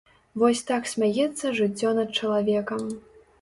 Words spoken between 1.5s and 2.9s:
жыццё над чалавекам.